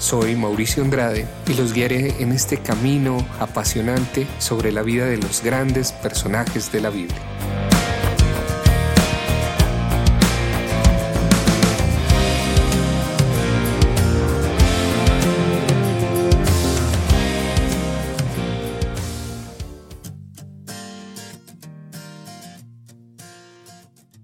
[0.00, 5.42] Soy Mauricio Andrade y los guiaré en este camino apasionante sobre la vida de los
[5.44, 7.20] grandes personajes de la Biblia.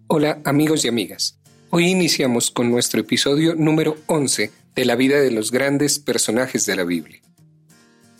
[0.07, 1.39] Hola amigos y amigas.
[1.69, 6.77] Hoy iniciamos con nuestro episodio número 11 de la vida de los grandes personajes de
[6.77, 7.23] la Biblia.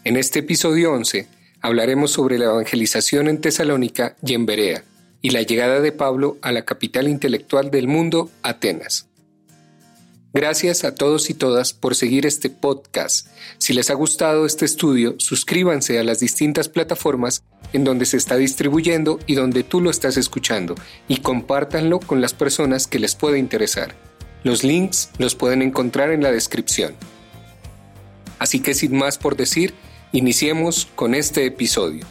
[0.05, 1.29] En este episodio 11
[1.61, 4.83] hablaremos sobre la evangelización en Tesalónica y en Berea,
[5.21, 9.07] y la llegada de Pablo a la capital intelectual del mundo, Atenas.
[10.33, 13.29] Gracias a todos y todas por seguir este podcast.
[13.59, 17.43] Si les ha gustado este estudio, suscríbanse a las distintas plataformas
[17.75, 20.75] en donde se está distribuyendo y donde tú lo estás escuchando
[21.07, 24.16] y compártanlo con las personas que les pueda interesar.
[24.47, 26.95] Los links los pueden encontrar en la descripción.
[28.39, 29.75] Así que sin más por decir,
[30.13, 32.07] iniciemos con este episodio.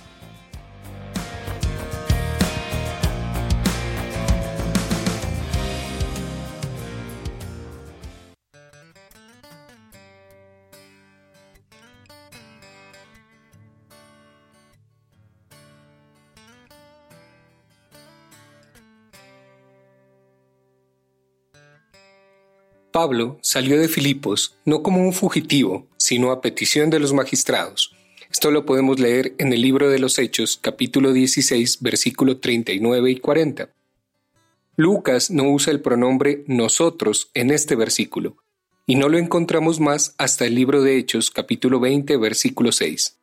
[22.95, 27.93] Pablo salió de Filipos no como un fugitivo, sino a petición de los magistrados.
[28.31, 33.17] Esto lo podemos leer en el libro de los Hechos, capítulo 16, versículo 39 y
[33.17, 33.69] 40.
[34.77, 38.37] Lucas no usa el pronombre nosotros en este versículo,
[38.87, 43.17] y no lo encontramos más hasta el libro de Hechos, capítulo 20, versículo 6.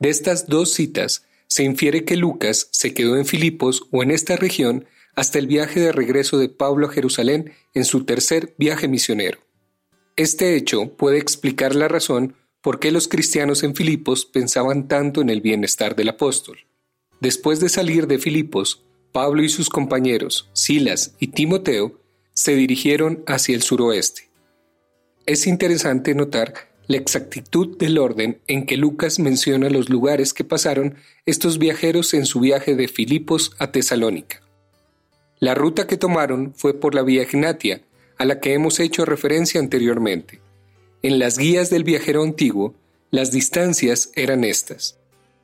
[0.00, 4.36] De estas dos citas se infiere que Lucas se quedó en Filipos o en esta
[4.36, 9.38] región hasta el viaje de regreso de Pablo a Jerusalén en su tercer viaje misionero.
[10.14, 15.30] Este hecho puede explicar la razón por qué los cristianos en Filipos pensaban tanto en
[15.30, 16.58] el bienestar del apóstol.
[17.20, 18.82] Después de salir de Filipos,
[19.12, 21.98] Pablo y sus compañeros, Silas y Timoteo,
[22.34, 24.28] se dirigieron hacia el suroeste.
[25.24, 26.52] Es interesante notar
[26.86, 32.26] la exactitud del orden en que Lucas menciona los lugares que pasaron estos viajeros en
[32.26, 34.45] su viaje de Filipos a Tesalónica.
[35.38, 37.82] La ruta que tomaron fue por la vía Ignatia,
[38.16, 40.40] a la que hemos hecho referencia anteriormente.
[41.02, 42.74] En las guías del viajero antiguo,
[43.10, 44.98] las distancias eran estas.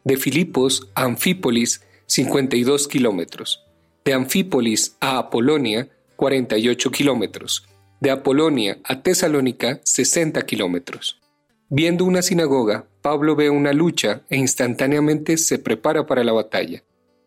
[0.04, 3.64] De Filipos a Anfípolis, 52 kilómetros.
[4.02, 7.68] De Anfípolis a Apolonia, 48 kilómetros.
[8.00, 11.20] De Apolonia a Tesalónica, 60 kilómetros.
[11.68, 16.82] Viendo una sinagoga, Pablo ve una lucha e instantáneamente se prepara para la batalla.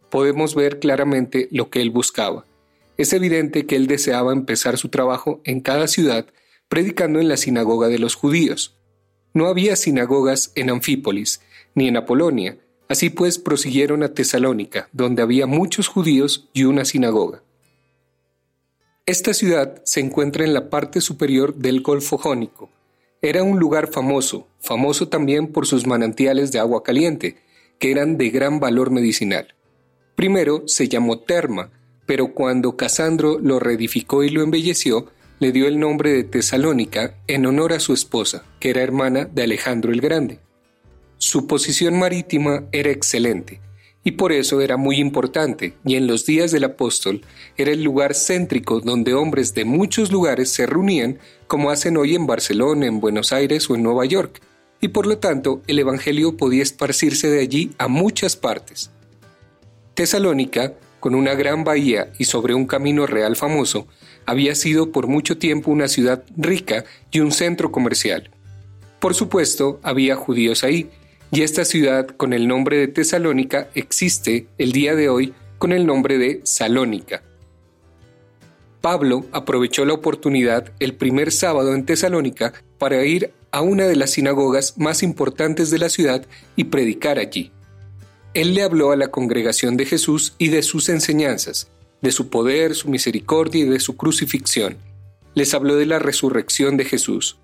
[0.10, 2.46] Podemos ver claramente lo que él buscaba
[2.98, 6.28] es evidente que él deseaba empezar su trabajo en cada ciudad
[6.68, 8.76] predicando en la sinagoga de los judíos.
[9.34, 11.42] No había sinagogas en Anfípolis
[11.74, 12.58] ni en Apolonia,
[12.88, 17.44] así pues prosiguieron a Tesalónica, donde había muchos judíos y una sinagoga.
[19.06, 22.70] Esta ciudad se encuentra en la parte superior del Golfo Jónico.
[23.22, 27.38] Era un lugar famoso, famoso también por sus manantiales de agua caliente,
[27.78, 29.54] que eran de gran valor medicinal.
[30.16, 31.72] Primero se llamó Terma,
[32.06, 35.08] pero cuando Casandro lo reedificó y lo embelleció,
[35.40, 39.44] le dio el nombre de Tesalónica en honor a su esposa, que era hermana de
[39.44, 40.40] Alejandro el Grande.
[41.18, 43.60] Su posición marítima era excelente,
[44.04, 47.22] y por eso era muy importante, y en los días del apóstol
[47.58, 52.28] era el lugar céntrico donde hombres de muchos lugares se reunían, como hacen hoy en
[52.28, 54.42] Barcelona, en Buenos Aires o en Nueva York,
[54.80, 58.92] y por lo tanto el Evangelio podía esparcirse de allí a muchas partes.
[59.96, 60.76] Tesalónica
[61.06, 63.88] con una gran bahía y sobre un camino real famoso,
[64.26, 68.32] había sido por mucho tiempo una ciudad rica y un centro comercial.
[69.00, 70.90] Por supuesto, había judíos ahí,
[71.30, 75.86] y esta ciudad con el nombre de Tesalónica existe el día de hoy con el
[75.86, 77.22] nombre de Salónica.
[78.82, 84.10] Pablo aprovechó la oportunidad el primer sábado en Tesalónica para ir a una de las
[84.10, 86.26] sinagogas más importantes de la ciudad
[86.56, 87.52] y predicar allí.
[88.36, 91.70] Él le habló a la congregación de Jesús y de sus enseñanzas,
[92.02, 94.76] de su poder, su misericordia y de su crucifixión.
[95.36, 97.38] Les habló de la resurrección de Jesús.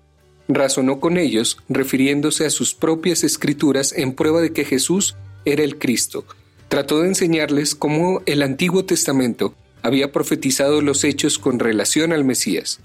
[0.48, 5.16] razonó con ellos, refiriéndose a sus propias escrituras en prueba de que Jesús
[5.46, 6.26] era el Cristo.
[6.68, 12.80] Trató de enseñarles cómo el Antiguo Testamento había profetizado los hechos con relación al Mesías.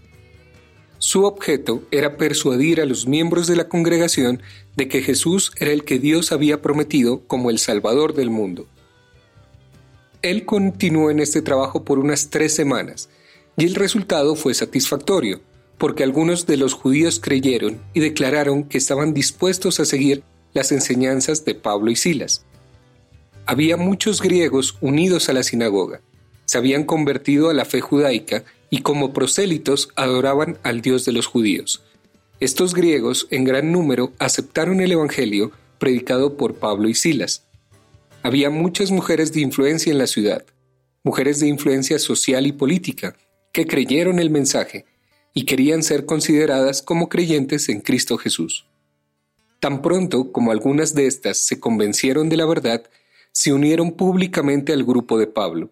[0.97, 4.41] Su objeto era persuadir a los miembros de la congregación
[4.77, 8.67] de que Jesús era el que Dios había prometido como el Salvador del mundo.
[10.21, 13.09] Él continuó en este trabajo por unas tres semanas,
[13.57, 15.41] y el resultado fue satisfactorio,
[15.77, 21.43] porque algunos de los judíos creyeron y declararon que estaban dispuestos a seguir las enseñanzas
[21.43, 22.45] de Pablo y Silas.
[23.45, 26.01] Había muchos griegos unidos a la sinagoga,
[26.45, 31.25] se habían convertido a la fe judaica y como prosélitos adoraban al Dios de los
[31.25, 31.83] judíos.
[32.39, 37.47] Estos griegos en gran número aceptaron el Evangelio predicado por Pablo y Silas.
[38.21, 40.45] Había muchas mujeres de influencia en la ciudad,
[41.03, 43.15] mujeres de influencia social y política,
[43.53, 44.85] que creyeron el mensaje
[45.33, 48.67] y querían ser consideradas como creyentes en Cristo Jesús.
[49.59, 52.83] Tan pronto como algunas de estas se convencieron de la verdad,
[53.31, 55.71] se unieron públicamente al grupo de Pablo.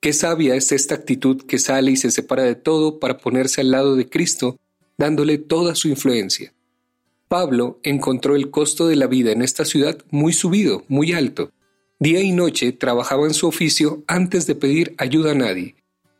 [0.00, 3.70] Qué sabia es esta actitud que sale y se separa de todo para ponerse al
[3.70, 4.58] lado de Cristo,
[4.98, 6.52] dándole toda su influencia.
[7.28, 11.50] Pablo encontró el costo de la vida en esta ciudad muy subido, muy alto.
[11.98, 15.74] Día y noche trabajaba en su oficio antes de pedir ayuda a nadie,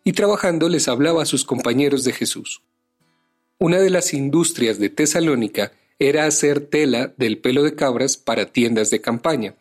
[0.04, 2.62] y trabajando les hablaba a sus compañeros de Jesús.
[3.58, 8.90] Una de las industrias de Tesalónica era hacer tela del pelo de cabras para tiendas
[8.90, 9.54] de campaña.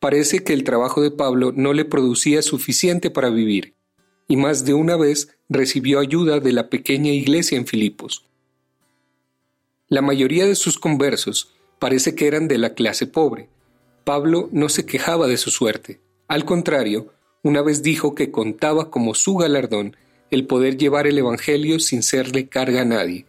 [0.00, 3.74] Parece que el trabajo de Pablo no le producía suficiente para vivir,
[4.26, 8.26] y más de una vez recibió ayuda de la pequeña iglesia en Filipos.
[9.92, 13.50] La mayoría de sus conversos parece que eran de la clase pobre.
[14.04, 16.00] Pablo no se quejaba de su suerte.
[16.28, 17.12] Al contrario,
[17.42, 19.94] una vez dijo que contaba como su galardón
[20.30, 23.26] el poder llevar el Evangelio sin serle carga a nadie.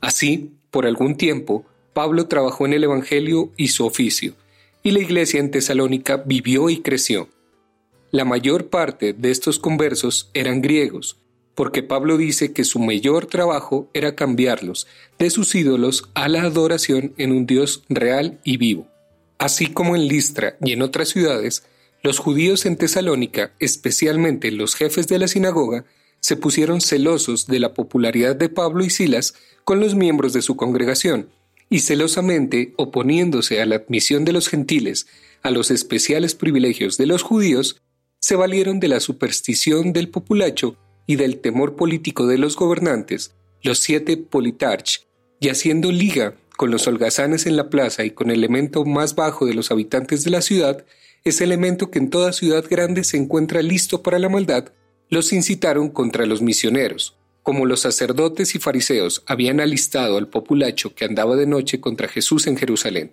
[0.00, 4.34] Así, por algún tiempo, Pablo trabajó en el Evangelio y su oficio,
[4.82, 7.28] y la iglesia en Tesalónica vivió y creció.
[8.10, 11.16] La mayor parte de estos conversos eran griegos,
[11.56, 14.86] porque Pablo dice que su mayor trabajo era cambiarlos
[15.18, 18.86] de sus ídolos a la adoración en un Dios real y vivo.
[19.38, 21.64] Así como en Listra y en otras ciudades,
[22.02, 25.86] los judíos en Tesalónica, especialmente los jefes de la sinagoga,
[26.20, 30.56] se pusieron celosos de la popularidad de Pablo y Silas con los miembros de su
[30.56, 31.30] congregación,
[31.70, 35.06] y celosamente oponiéndose a la admisión de los gentiles
[35.42, 37.80] a los especiales privilegios de los judíos,
[38.18, 40.76] se valieron de la superstición del populacho
[41.06, 45.06] y del temor político de los gobernantes, los siete politarch,
[45.40, 49.46] y haciendo liga con los holgazanes en la plaza y con el elemento más bajo
[49.46, 50.84] de los habitantes de la ciudad,
[51.24, 54.72] ese elemento que en toda ciudad grande se encuentra listo para la maldad,
[55.08, 61.04] los incitaron contra los misioneros, como los sacerdotes y fariseos habían alistado al populacho que
[61.04, 63.12] andaba de noche contra Jesús en Jerusalén.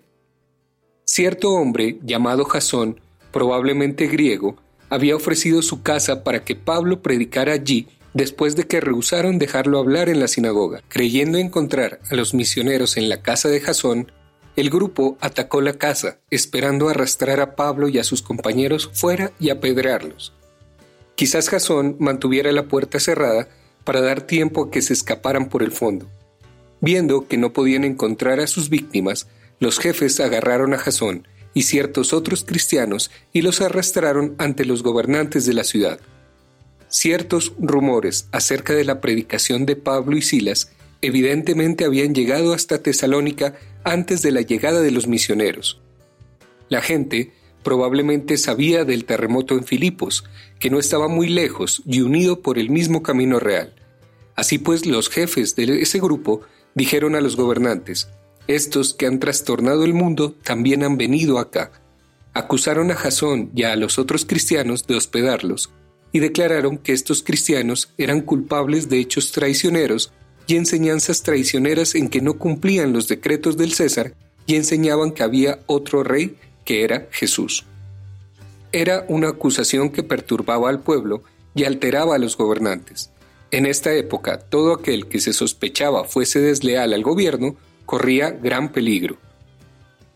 [1.04, 3.00] Cierto hombre, llamado Jasón,
[3.30, 4.56] probablemente griego,
[4.94, 10.08] había ofrecido su casa para que Pablo predicara allí después de que rehusaron dejarlo hablar
[10.08, 10.82] en la sinagoga.
[10.88, 14.12] Creyendo encontrar a los misioneros en la casa de Jasón,
[14.56, 19.50] el grupo atacó la casa, esperando arrastrar a Pablo y a sus compañeros fuera y
[19.50, 20.32] apedrearlos.
[21.16, 23.48] Quizás Jasón mantuviera la puerta cerrada
[23.82, 26.08] para dar tiempo a que se escaparan por el fondo.
[26.80, 29.26] Viendo que no podían encontrar a sus víctimas,
[29.58, 35.46] los jefes agarraron a Jasón y ciertos otros cristianos y los arrastraron ante los gobernantes
[35.46, 36.00] de la ciudad.
[36.88, 43.54] Ciertos rumores acerca de la predicación de Pablo y Silas evidentemente habían llegado hasta Tesalónica
[43.84, 45.80] antes de la llegada de los misioneros.
[46.68, 47.32] La gente
[47.62, 50.24] probablemente sabía del terremoto en Filipos,
[50.60, 53.74] que no estaba muy lejos y unido por el mismo camino real.
[54.36, 56.42] Así pues, los jefes de ese grupo
[56.74, 58.08] dijeron a los gobernantes,
[58.46, 61.72] estos que han trastornado el mundo también han venido acá.
[62.32, 65.70] Acusaron a Jasón y a los otros cristianos de hospedarlos,
[66.12, 70.12] y declararon que estos cristianos eran culpables de hechos traicioneros
[70.46, 74.14] y enseñanzas traicioneras en que no cumplían los decretos del César
[74.46, 77.64] y enseñaban que había otro rey que era Jesús.
[78.72, 81.22] Era una acusación que perturbaba al pueblo
[81.54, 83.10] y alteraba a los gobernantes.
[83.50, 87.56] En esta época, todo aquel que se sospechaba fuese desleal al gobierno
[87.86, 89.16] corría gran peligro.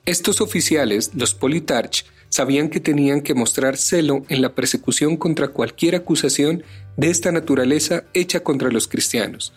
[0.04, 5.94] Estos oficiales, los politarch, sabían que tenían que mostrar celo en la persecución contra cualquier
[5.94, 6.62] acusación
[6.96, 9.52] de esta naturaleza hecha contra los cristianos,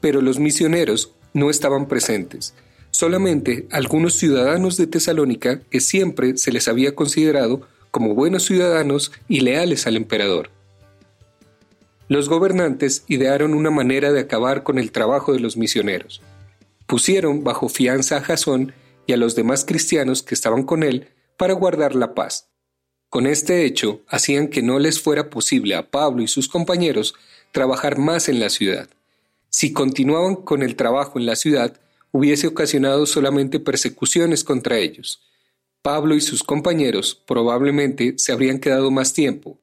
[0.00, 2.54] pero los misioneros no estaban presentes,
[2.90, 9.40] solamente algunos ciudadanos de Tesalónica que siempre se les había considerado como buenos ciudadanos y
[9.40, 10.50] leales al emperador.
[12.08, 16.20] Los gobernantes idearon una manera de acabar con el trabajo de los misioneros.
[16.86, 18.74] Pusieron bajo fianza a Jasón
[19.06, 22.50] y a los demás cristianos que estaban con él para guardar la paz.
[23.08, 27.14] Con este hecho hacían que no les fuera posible a Pablo y sus compañeros
[27.52, 28.88] trabajar más en la ciudad.
[29.50, 31.78] Si continuaban con el trabajo en la ciudad,
[32.10, 35.22] hubiese ocasionado solamente persecuciones contra ellos.
[35.82, 39.58] Pablo y sus compañeros probablemente se habrían quedado más tiempo,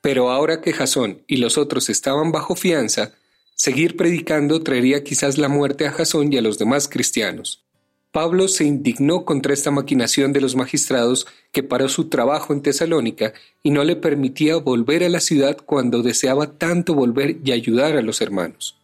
[0.00, 3.12] pero ahora que Jasón y los otros estaban bajo fianza,
[3.56, 7.64] seguir predicando traería quizás la muerte a Jasón y a los demás cristianos.
[8.12, 13.34] Pablo se indignó contra esta maquinación de los magistrados que paró su trabajo en Tesalónica
[13.62, 18.02] y no le permitía volver a la ciudad cuando deseaba tanto volver y ayudar a
[18.02, 18.78] los hermanos.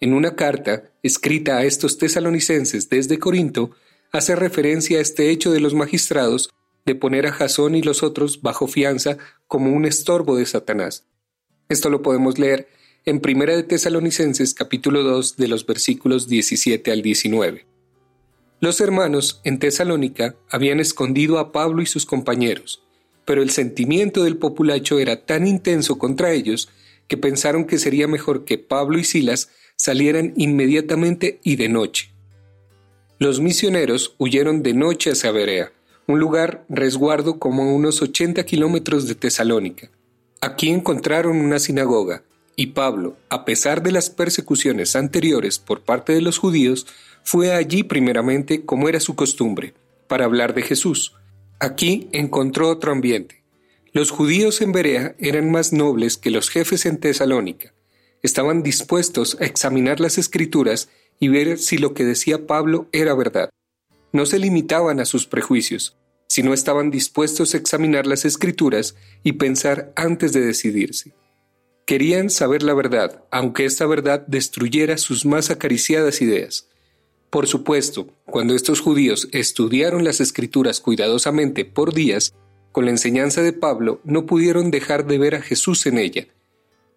[0.00, 3.70] En una carta escrita a estos tesalonicenses desde Corinto,
[4.10, 6.50] hace referencia a este hecho de los magistrados
[6.84, 9.16] de poner a Jasón y los otros bajo fianza
[9.46, 11.04] como un estorbo de Satanás.
[11.68, 12.68] Esto lo podemos leer
[13.06, 17.66] en Primera de Tesalonicenses capítulo 2 de los versículos 17 al 19.
[18.60, 22.82] Los hermanos en Tesalónica habían escondido a Pablo y sus compañeros,
[23.26, 26.70] pero el sentimiento del populacho era tan intenso contra ellos
[27.06, 32.10] que pensaron que sería mejor que Pablo y Silas salieran inmediatamente y de noche.
[33.18, 35.72] Los misioneros huyeron de noche hacia Berea,
[36.06, 39.90] un lugar resguardo como a unos 80 kilómetros de Tesalónica.
[40.40, 42.24] Aquí encontraron una sinagoga,
[42.56, 46.86] y Pablo, a pesar de las persecuciones anteriores por parte de los judíos,
[47.22, 49.74] fue allí primeramente, como era su costumbre,
[50.06, 51.14] para hablar de Jesús.
[51.58, 53.42] Aquí encontró otro ambiente.
[53.92, 57.72] Los judíos en Berea eran más nobles que los jefes en Tesalónica.
[58.22, 60.88] Estaban dispuestos a examinar las escrituras
[61.20, 63.50] y ver si lo que decía Pablo era verdad.
[64.12, 65.96] No se limitaban a sus prejuicios,
[66.28, 71.12] sino estaban dispuestos a examinar las escrituras y pensar antes de decidirse.
[71.86, 76.68] Querían saber la verdad, aunque esta verdad destruyera sus más acariciadas ideas.
[77.28, 82.32] Por supuesto, cuando estos judíos estudiaron las escrituras cuidadosamente por días,
[82.72, 86.26] con la enseñanza de Pablo no pudieron dejar de ver a Jesús en ella.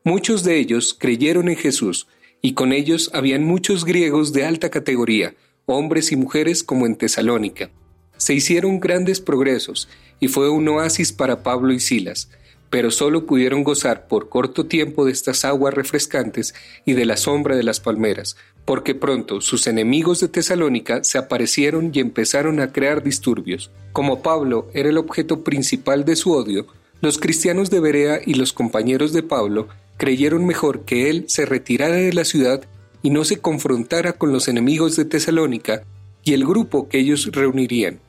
[0.03, 2.08] Muchos de ellos creyeron en Jesús,
[2.41, 7.72] y con ellos habían muchos griegos de alta categoría, hombres y mujeres como en Tesalónica.
[8.15, 9.89] Se hicieron grandes progresos,
[10.22, 12.29] y fue un oasis para Pablo y Silas,
[12.70, 16.54] pero solo pudieron gozar por corto tiempo de estas aguas refrescantes
[16.86, 21.92] y de la sombra de las palmeras, porque pronto sus enemigos de Tesalónica se aparecieron
[21.94, 23.72] y empezaron a crear disturbios.
[23.94, 26.68] Como Pablo era el objeto principal de su odio,
[27.02, 31.96] los cristianos de Berea y los compañeros de Pablo creyeron mejor que él se retirara
[31.96, 32.64] de la ciudad
[33.02, 35.84] y no se confrontara con los enemigos de Tesalónica
[36.24, 38.00] y el grupo que ellos reunirían.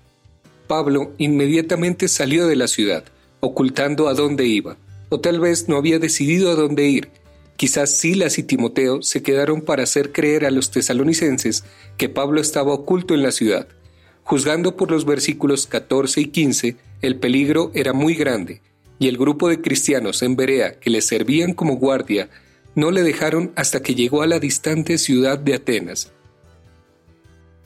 [0.67, 3.05] Pablo inmediatamente salió de la ciudad,
[3.41, 4.77] ocultando a dónde iba,
[5.09, 7.11] o tal vez no había decidido a dónde ir,
[7.59, 11.65] Quizás Silas y Timoteo se quedaron para hacer creer a los tesalonicenses
[11.97, 13.67] que Pablo estaba oculto en la ciudad.
[14.23, 18.63] Juzgando por los versículos 14 y 15, el peligro era muy grande,
[19.01, 22.31] y el grupo de cristianos en Berea que le servían como guardia
[22.77, 26.13] no le dejaron hasta que llegó a la distante ciudad de Atenas.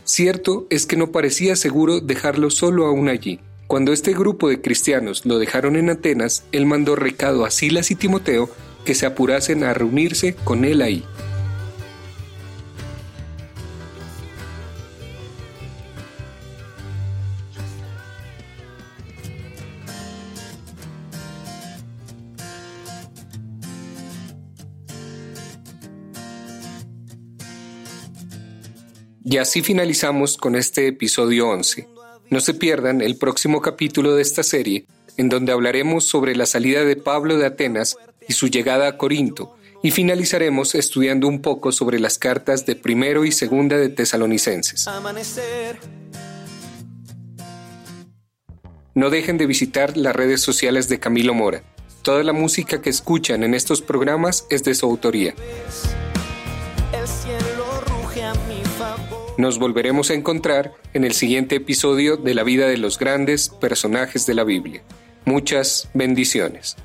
[0.05, 3.41] Cierto es que no parecía seguro dejarlo solo aún allí.
[3.73, 7.95] Cuando este grupo de cristianos lo dejaron en Atenas, él mandó recado a Silas y
[7.95, 8.51] Timoteo
[8.85, 11.07] que se apurasen a reunirse con él ahí.
[29.25, 32.02] Y así finalizamos con este episodio 11.
[32.33, 34.87] No se pierdan el próximo capítulo de esta serie,
[35.19, 39.55] en donde hablaremos sobre la salida de Pablo de Atenas y su llegada a Corinto,
[39.83, 44.89] y finalizaremos estudiando un poco sobre las cartas de primero y segunda de Tesalonicenses.
[48.95, 51.63] No dejen de visitar las redes sociales de Camilo Mora.
[52.01, 55.35] Toda la música que escuchan en estos programas es de su autoría.
[59.39, 64.27] Nos volveremos a encontrar en el siguiente episodio de la vida de los grandes personajes
[64.27, 64.83] de la Biblia.
[65.25, 66.77] Muchas bendiciones.